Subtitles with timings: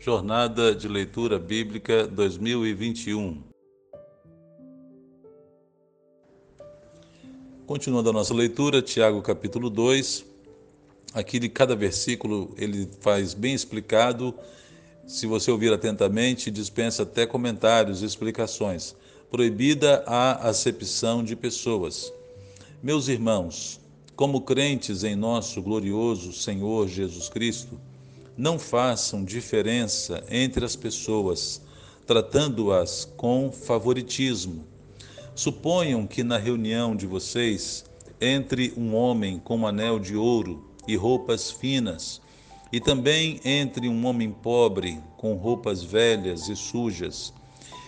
[0.00, 3.42] Jornada de Leitura Bíblica 2021.
[7.66, 10.24] Continuando a nossa leitura, Tiago capítulo 2.
[11.12, 14.32] Aqui de cada versículo ele faz bem explicado.
[15.04, 18.94] Se você ouvir atentamente, dispensa até comentários e explicações.
[19.28, 22.12] Proibida a acepção de pessoas.
[22.80, 23.80] Meus irmãos,
[24.14, 27.80] como crentes em nosso glorioso Senhor Jesus Cristo,
[28.38, 31.60] não façam diferença entre as pessoas,
[32.06, 34.64] tratando-as com favoritismo.
[35.34, 37.84] Suponham que na reunião de vocês
[38.20, 42.20] entre um homem com um anel de ouro e roupas finas,
[42.72, 47.32] e também entre um homem pobre com roupas velhas e sujas.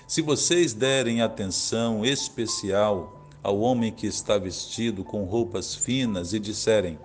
[0.08, 6.98] Se vocês derem atenção especial ao homem que está vestido com roupas finas e disserem: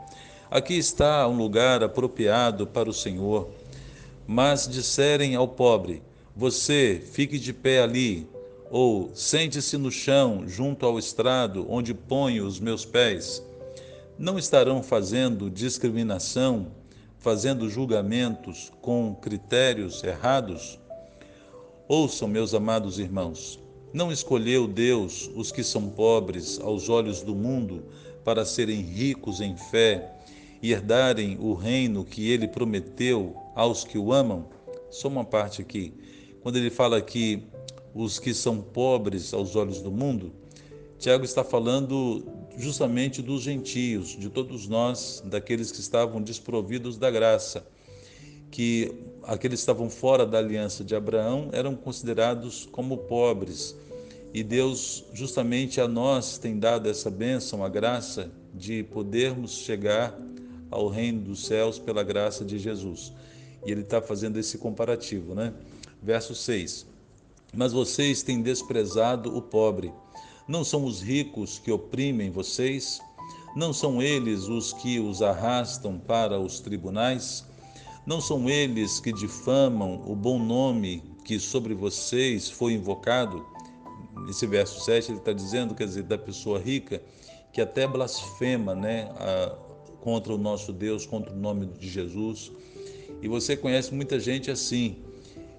[0.50, 3.50] Aqui está um lugar apropriado para o Senhor.
[4.28, 6.04] Mas disserem ao pobre:
[6.36, 8.28] Você fique de pé ali,
[8.70, 13.44] ou sente-se no chão, junto ao estrado, onde ponho os meus pés.
[14.18, 16.68] Não estarão fazendo discriminação,
[17.18, 20.80] fazendo julgamentos com critérios errados?
[21.88, 23.60] Ouçam, meus amados irmãos,
[23.92, 27.84] não escolheu Deus os que são pobres aos olhos do mundo
[28.24, 30.12] para serem ricos em fé
[30.66, 34.50] e herdarem o reino que ele prometeu aos que o amam?
[34.90, 35.94] Só uma parte aqui.
[36.42, 37.44] Quando ele fala que
[37.94, 40.34] os que são pobres aos olhos do mundo,
[40.98, 42.26] Tiago está falando
[42.58, 47.68] justamente dos gentios, de todos nós, daqueles que estavam desprovidos da graça,
[48.50, 48.92] que
[49.22, 53.76] aqueles que estavam fora da aliança de Abraão eram considerados como pobres.
[54.34, 60.25] E Deus, justamente a nós, tem dado essa bênção, a graça de podermos chegar
[60.76, 63.14] ao reino dos céus pela graça de Jesus.
[63.66, 65.54] E ele está fazendo esse comparativo, né?
[66.02, 66.86] Verso 6.
[67.54, 69.92] Mas vocês têm desprezado o pobre.
[70.48, 73.00] Não são os ricos que oprimem vocês?
[73.56, 77.46] Não são eles os que os arrastam para os tribunais?
[78.06, 83.44] Não são eles que difamam o bom nome que sobre vocês foi invocado?
[84.28, 87.02] Nesse verso 7 ele está dizendo, quer dizer, da pessoa rica,
[87.52, 89.56] que até blasfema né, a,
[90.06, 92.52] contra o nosso Deus, contra o nome de Jesus.
[93.24, 94.98] E você conhece muita gente assim.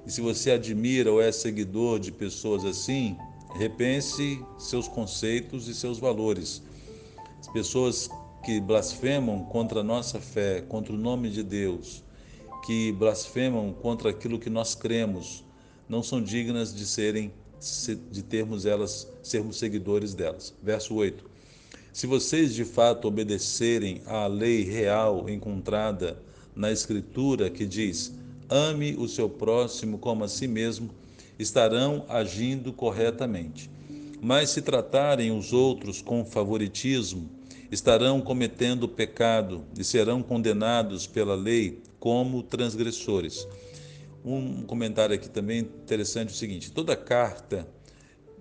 [0.06, 3.16] E se você admira ou é seguidor de pessoas assim,
[3.56, 6.62] repense seus conceitos e seus valores.
[7.40, 8.08] As pessoas
[8.44, 12.04] que blasfemam contra a nossa fé, contra o nome de Deus,
[12.64, 15.44] que blasfemam contra aquilo que nós cremos,
[15.88, 17.32] não são dignas de serem
[18.12, 20.54] de termos elas sermos seguidores delas.
[20.62, 21.35] Verso 8.
[21.96, 26.22] Se vocês de fato obedecerem à lei real encontrada
[26.54, 28.12] na Escritura, que diz:
[28.50, 30.90] ame o seu próximo como a si mesmo,
[31.38, 33.70] estarão agindo corretamente.
[34.20, 37.30] Mas se tratarem os outros com favoritismo,
[37.72, 43.48] estarão cometendo pecado e serão condenados pela lei como transgressores.
[44.22, 47.66] Um comentário aqui também interessante é o seguinte: toda carta,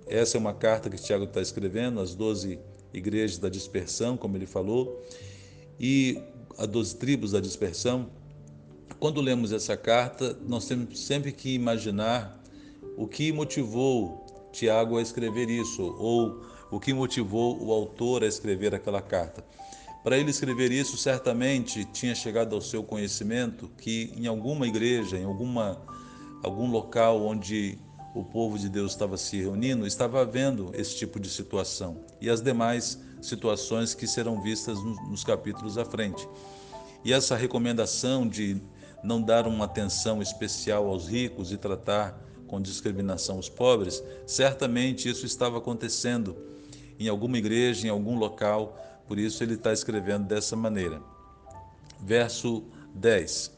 [0.06, 2.60] essa é uma carta que Tiago está escrevendo, as doze
[2.98, 5.04] igrejas da dispersão, como ele falou,
[5.80, 6.22] e
[6.58, 8.10] a dos tribos da dispersão.
[9.00, 12.42] Quando lemos essa carta, nós temos sempre que imaginar
[12.98, 16.42] o que motivou Tiago a escrever isso, ou
[16.72, 19.44] o que motivou o autor a escrever aquela carta.
[20.04, 25.26] Para ele escrever isso, certamente tinha chegado ao seu conhecimento que em alguma igreja, em
[25.26, 25.82] alguma,
[26.44, 27.80] algum local onde
[28.16, 32.42] o povo de Deus estava se reunindo, estava havendo esse tipo de situação e as
[32.42, 36.26] demais situações que serão vistas nos capítulos à frente.
[37.04, 38.62] E essa recomendação de
[39.04, 45.26] não dar uma atenção especial aos ricos e tratar com discriminação os pobres, certamente isso
[45.26, 46.38] estava acontecendo
[46.98, 51.02] em alguma igreja, em algum local, por isso ele está escrevendo dessa maneira.
[52.02, 53.52] Verso 10.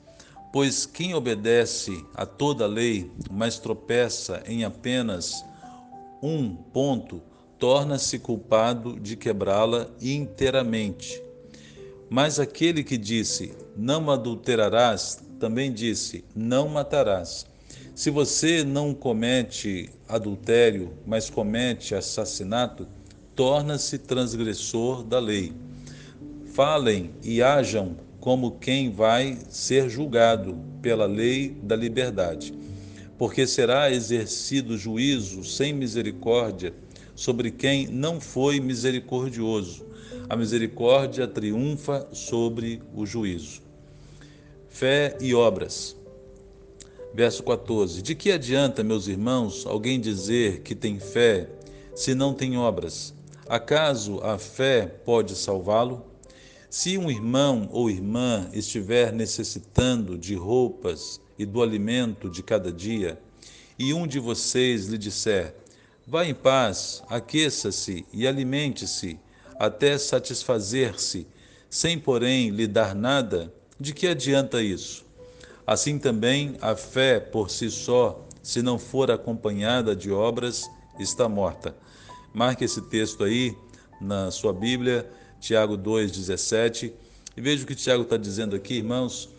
[0.52, 5.44] Pois quem obedece a toda a lei, mas tropeça em apenas
[6.22, 7.22] um ponto,
[7.60, 11.22] torna-se culpado de quebrá-la inteiramente.
[12.10, 17.46] Mas aquele que disse: Não adulterarás, também disse: Não matarás.
[17.94, 22.88] Se você não comete adultério, mas comete assassinato,
[23.36, 25.52] torna-se transgressor da lei.
[26.54, 27.98] Falem e hajam
[28.28, 32.54] como quem vai ser julgado pela lei da liberdade,
[33.18, 36.74] porque será exercido juízo sem misericórdia
[37.16, 39.86] sobre quem não foi misericordioso.
[40.28, 43.62] A misericórdia triunfa sobre o juízo.
[44.68, 45.96] Fé e obras.
[47.14, 51.50] Verso 14: De que adianta, meus irmãos, alguém dizer que tem fé
[51.96, 53.14] se não tem obras?
[53.48, 56.17] Acaso a fé pode salvá-lo?
[56.70, 63.18] Se um irmão ou irmã estiver necessitando de roupas e do alimento de cada dia,
[63.80, 65.56] e um de vocês lhe disser:
[66.06, 69.18] Vá em paz, aqueça-se e alimente-se,
[69.58, 71.26] até satisfazer-se,
[71.70, 75.06] sem, porém, lhe dar nada, de que adianta isso?
[75.66, 80.70] Assim também a fé por si só, se não for acompanhada de obras,
[81.00, 81.76] está morta.
[82.34, 83.56] Marque esse texto aí
[84.02, 85.10] na sua Bíblia,
[85.40, 86.92] Tiago 2,17.
[87.36, 89.30] E veja o que Tiago está dizendo aqui, irmãos.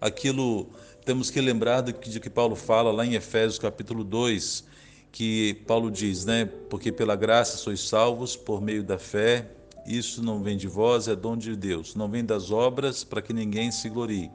[0.00, 0.68] Aquilo
[1.04, 4.64] temos que lembrar de que, que Paulo fala lá em Efésios capítulo 2,
[5.10, 6.44] que Paulo diz, né?
[6.68, 9.50] Porque pela graça sois salvos por meio da fé.
[9.86, 11.94] Isso não vem de vós, é dom de Deus.
[11.94, 14.30] Não vem das obras para que ninguém se glorie.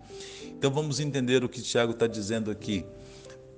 [0.45, 2.83] Então vamos entender o que Tiago está dizendo aqui.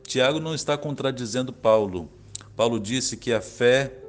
[0.03, 2.09] Tiago não está contradizendo Paulo.
[2.55, 4.04] Paulo disse que a fé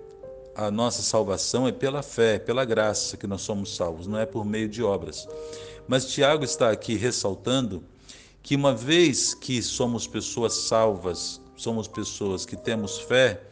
[0.56, 4.42] a nossa salvação é pela fé, pela graça que nós somos salvos, não é por
[4.42, 5.28] meio de obras.
[5.86, 7.84] Mas Tiago está aqui ressaltando
[8.42, 13.42] que uma vez que somos pessoas salvas, somos pessoas que temos fé,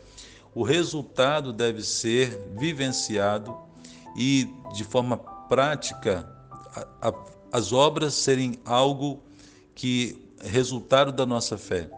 [0.54, 3.54] o resultado deve ser vivenciado
[4.16, 6.26] e de forma prática
[6.74, 7.14] a, a,
[7.52, 9.22] as obras serem algo
[9.74, 11.90] que resultado da nossa fé.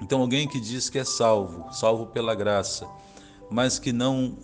[0.00, 2.88] Então alguém que diz que é salvo, salvo pela graça,
[3.50, 4.38] mas que não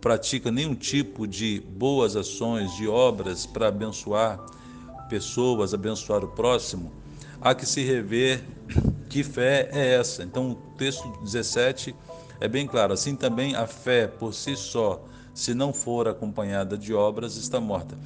[0.00, 4.38] pratica nenhum tipo de boas ações, de obras para abençoar
[5.08, 6.92] pessoas, abençoar o próximo,
[7.40, 8.44] há que se rever
[9.08, 10.22] que fé é essa.
[10.22, 11.94] Então, o texto 17
[12.40, 12.92] é bem claro.
[12.92, 15.04] Assim também a fé por si só,
[15.34, 17.98] se não for acompanhada de obras, está morta.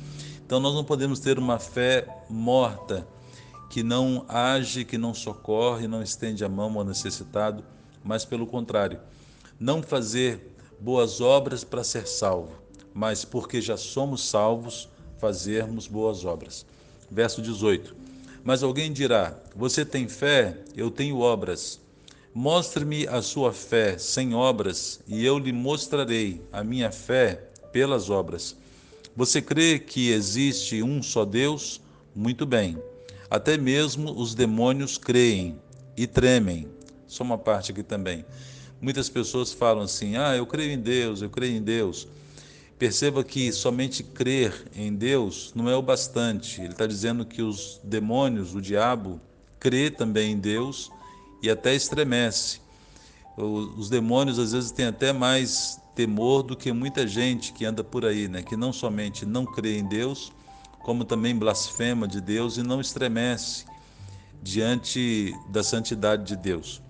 [0.44, 3.06] Então, nós não podemos ter uma fé morta,
[3.70, 7.64] que não age, que não socorre, não estende a mão ao necessitado,
[8.02, 9.00] mas pelo contrário
[9.58, 12.52] não fazer boas obras para ser salvo,
[12.92, 16.66] mas porque já somos salvos, fazermos boas obras.
[17.10, 17.96] Verso 18.
[18.42, 21.80] Mas alguém dirá: Você tem fé, eu tenho obras.
[22.34, 28.56] Mostre-me a sua fé sem obras, e eu lhe mostrarei a minha fé pelas obras.
[29.16, 31.80] Você crê que existe um só Deus?
[32.14, 32.76] Muito bem.
[33.30, 35.58] Até mesmo os demônios creem
[35.96, 36.68] e tremem.
[37.06, 38.24] Só uma parte aqui também.
[38.84, 42.06] Muitas pessoas falam assim: ah, eu creio em Deus, eu creio em Deus.
[42.78, 46.60] Perceba que somente crer em Deus não é o bastante.
[46.60, 49.18] Ele está dizendo que os demônios, o diabo,
[49.58, 50.90] crê também em Deus
[51.42, 52.60] e até estremece.
[53.38, 58.04] Os demônios às vezes têm até mais temor do que muita gente que anda por
[58.04, 58.42] aí, né?
[58.42, 60.30] que não somente não crê em Deus,
[60.80, 63.64] como também blasfema de Deus e não estremece
[64.42, 66.83] diante da santidade de Deus.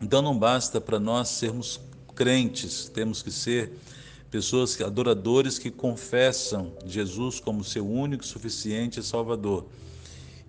[0.00, 1.80] Então não basta para nós sermos
[2.14, 3.72] crentes, temos que ser
[4.30, 9.66] pessoas adoradores que confessam Jesus como seu único, suficiente Salvador.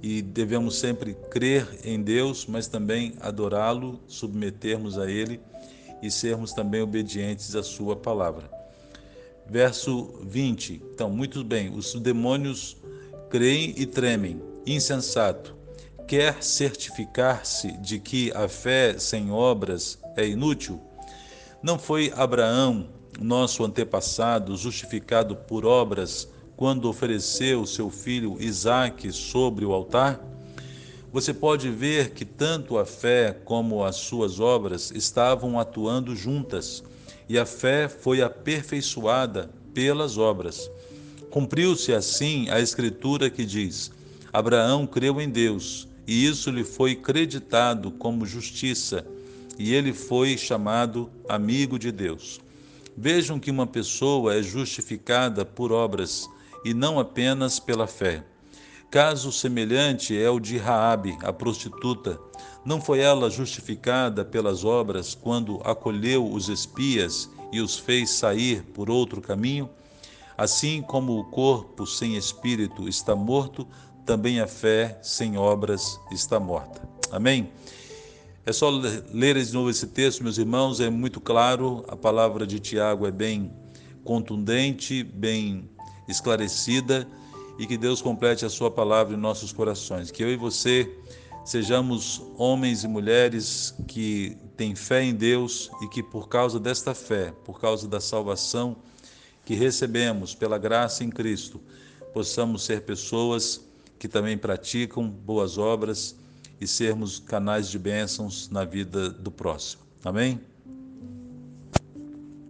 [0.01, 5.39] E devemos sempre crer em Deus, mas também adorá-lo, submetermos a Ele
[6.01, 8.49] e sermos também obedientes à Sua palavra.
[9.47, 10.81] Verso 20.
[10.93, 12.77] Então, muito bem, os demônios
[13.29, 14.41] creem e tremem.
[14.65, 15.58] Insensato
[16.09, 20.81] quer certificar-se de que a fé sem obras é inútil?
[21.61, 22.87] Não foi Abraão,
[23.21, 30.19] nosso antepassado, justificado por obras quando ofereceu seu filho Isaque sobre o altar?
[31.13, 36.83] Você pode ver que tanto a fé como as suas obras estavam atuando juntas,
[37.27, 40.71] e a fé foi aperfeiçoada pelas obras.
[41.29, 43.91] Cumpriu-se assim a escritura que diz:
[44.33, 49.05] Abraão creu em Deus e isso lhe foi creditado como justiça,
[49.59, 52.41] e ele foi chamado amigo de Deus.
[52.97, 56.27] Vejam que uma pessoa é justificada por obras
[56.65, 58.23] e não apenas pela fé.
[58.89, 62.19] Caso semelhante é o de Raabe, a prostituta.
[62.65, 68.89] Não foi ela justificada pelas obras quando acolheu os espias e os fez sair por
[68.89, 69.69] outro caminho?
[70.35, 73.67] Assim como o corpo sem espírito está morto,
[74.09, 76.81] também a fé sem obras está morta.
[77.11, 77.51] Amém?
[78.43, 78.67] É só
[79.13, 83.11] ler de novo esse texto, meus irmãos, é muito claro, a palavra de Tiago é
[83.11, 83.53] bem
[84.03, 85.69] contundente, bem
[86.07, 87.07] esclarecida
[87.59, 90.09] e que Deus complete a sua palavra em nossos corações.
[90.09, 90.91] Que eu e você
[91.45, 97.31] sejamos homens e mulheres que têm fé em Deus e que por causa desta fé,
[97.45, 98.75] por causa da salvação
[99.45, 101.61] que recebemos pela graça em Cristo,
[102.11, 103.68] possamos ser pessoas
[103.99, 106.15] que também praticam boas obras
[106.59, 109.83] e sermos canais de bênçãos na vida do próximo.
[110.03, 110.39] Amém?